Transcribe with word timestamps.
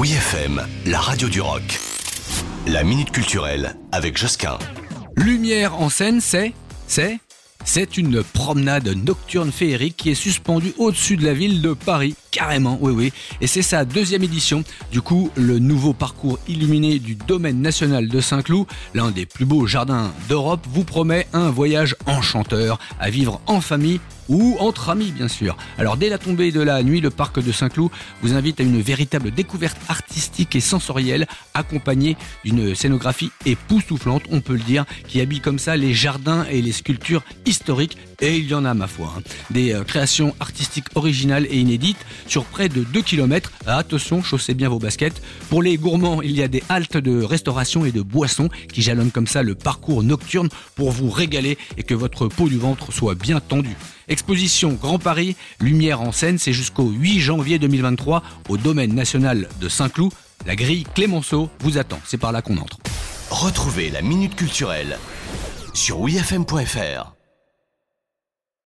Oui 0.00 0.12
FM, 0.12 0.66
la 0.86 0.98
radio 0.98 1.28
du 1.28 1.42
rock. 1.42 1.78
La 2.66 2.84
minute 2.84 3.10
culturelle 3.10 3.76
avec 3.92 4.16
Josquin. 4.16 4.58
Lumière 5.14 5.78
en 5.78 5.90
scène, 5.90 6.22
c'est 6.22 6.54
C'est 6.86 7.18
c'est 7.66 7.98
une 7.98 8.22
promenade 8.22 8.88
nocturne 8.88 9.52
féerique 9.52 9.98
qui 9.98 10.08
est 10.08 10.14
suspendue 10.14 10.72
au-dessus 10.78 11.18
de 11.18 11.26
la 11.26 11.34
ville 11.34 11.60
de 11.60 11.74
Paris. 11.74 12.14
Carrément, 12.30 12.78
oui, 12.80 12.92
oui. 12.92 13.12
Et 13.40 13.46
c'est 13.46 13.62
sa 13.62 13.84
deuxième 13.84 14.22
édition. 14.22 14.62
Du 14.92 15.00
coup, 15.00 15.30
le 15.34 15.58
nouveau 15.58 15.92
parcours 15.92 16.38
illuminé 16.46 17.00
du 17.00 17.16
domaine 17.16 17.60
national 17.60 18.08
de 18.08 18.20
Saint-Cloud, 18.20 18.66
l'un 18.94 19.10
des 19.10 19.26
plus 19.26 19.44
beaux 19.44 19.66
jardins 19.66 20.12
d'Europe, 20.28 20.64
vous 20.70 20.84
promet 20.84 21.26
un 21.32 21.50
voyage 21.50 21.96
enchanteur 22.06 22.78
à 23.00 23.10
vivre 23.10 23.40
en 23.46 23.60
famille 23.60 24.00
ou 24.30 24.56
entre 24.60 24.88
amis 24.88 25.10
bien 25.10 25.28
sûr. 25.28 25.56
Alors 25.76 25.96
dès 25.96 26.08
la 26.08 26.16
tombée 26.16 26.52
de 26.52 26.60
la 26.60 26.82
nuit, 26.82 27.00
le 27.00 27.10
parc 27.10 27.42
de 27.44 27.52
Saint-Cloud 27.52 27.90
vous 28.22 28.32
invite 28.32 28.60
à 28.60 28.62
une 28.62 28.80
véritable 28.80 29.32
découverte 29.32 29.76
artistique 29.88 30.54
et 30.54 30.60
sensorielle 30.60 31.26
accompagnée 31.52 32.16
d'une 32.44 32.74
scénographie 32.74 33.32
époustouflante, 33.44 34.22
on 34.30 34.40
peut 34.40 34.54
le 34.54 34.60
dire, 34.60 34.84
qui 35.08 35.20
habille 35.20 35.40
comme 35.40 35.58
ça 35.58 35.76
les 35.76 35.92
jardins 35.92 36.46
et 36.48 36.62
les 36.62 36.72
sculptures 36.72 37.22
historiques 37.44 37.98
et 38.20 38.36
il 38.36 38.48
y 38.48 38.54
en 38.54 38.64
a 38.64 38.74
ma 38.74 38.86
foi. 38.86 39.14
Hein. 39.16 39.22
Des 39.50 39.72
euh, 39.72 39.82
créations 39.82 40.34
artistiques 40.40 40.86
originales 40.94 41.46
et 41.46 41.58
inédites 41.58 42.04
sur 42.26 42.44
près 42.44 42.68
de 42.68 42.84
2 42.84 43.02
km. 43.02 43.52
Attention, 43.66 44.22
chaussez 44.22 44.54
bien 44.54 44.68
vos 44.68 44.78
baskets. 44.78 45.20
Pour 45.48 45.62
les 45.62 45.76
gourmands, 45.76 46.22
il 46.22 46.32
y 46.32 46.42
a 46.42 46.48
des 46.48 46.62
haltes 46.68 46.96
de 46.96 47.22
restauration 47.22 47.84
et 47.84 47.92
de 47.92 48.02
boissons 48.02 48.48
qui 48.72 48.82
jalonnent 48.82 49.10
comme 49.10 49.26
ça 49.26 49.42
le 49.42 49.54
parcours 49.54 50.02
nocturne 50.02 50.48
pour 50.74 50.90
vous 50.90 51.10
régaler 51.10 51.58
et 51.76 51.82
que 51.82 51.94
votre 51.94 52.28
peau 52.28 52.48
du 52.48 52.58
ventre 52.58 52.92
soit 52.92 53.14
bien 53.14 53.40
tendue. 53.40 53.76
Exposition 54.08 54.72
Grand 54.72 54.98
Paris, 54.98 55.36
Lumière 55.60 56.00
en 56.00 56.12
scène, 56.12 56.38
c'est 56.38 56.52
jusqu'au 56.52 56.88
8 56.88 57.20
janvier 57.20 57.58
2023 57.58 58.22
au 58.48 58.56
domaine 58.56 58.94
national 58.94 59.48
de 59.60 59.68
Saint-Cloud. 59.68 60.12
La 60.46 60.56
grille 60.56 60.84
Clémenceau 60.94 61.50
vous 61.60 61.78
attend, 61.78 62.00
c'est 62.04 62.18
par 62.18 62.32
là 62.32 62.42
qu'on 62.42 62.56
entre. 62.56 62.78
Retrouvez 63.30 63.90
la 63.90 64.02
Minute 64.02 64.34
Culturelle 64.34 64.98
sur 65.74 66.00
wifm.fr. 66.00 67.19